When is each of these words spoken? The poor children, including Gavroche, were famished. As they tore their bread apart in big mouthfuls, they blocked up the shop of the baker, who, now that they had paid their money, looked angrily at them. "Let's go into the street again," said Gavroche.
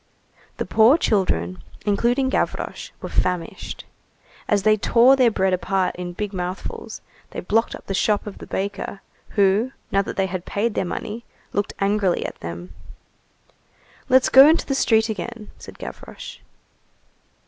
The 0.57 0.65
poor 0.65 0.97
children, 0.97 1.61
including 1.85 2.29
Gavroche, 2.29 2.89
were 3.03 3.07
famished. 3.09 3.85
As 4.47 4.63
they 4.63 4.75
tore 4.75 5.15
their 5.15 5.29
bread 5.29 5.53
apart 5.53 5.95
in 5.95 6.13
big 6.13 6.33
mouthfuls, 6.33 7.01
they 7.29 7.39
blocked 7.39 7.75
up 7.75 7.85
the 7.85 7.93
shop 7.93 8.25
of 8.25 8.39
the 8.39 8.47
baker, 8.47 9.01
who, 9.37 9.73
now 9.91 10.01
that 10.01 10.15
they 10.17 10.25
had 10.25 10.43
paid 10.43 10.73
their 10.73 10.85
money, 10.85 11.23
looked 11.53 11.75
angrily 11.77 12.25
at 12.25 12.39
them. 12.39 12.73
"Let's 14.09 14.29
go 14.29 14.47
into 14.49 14.65
the 14.65 14.73
street 14.73 15.07
again," 15.07 15.51
said 15.59 15.77
Gavroche. 15.77 16.39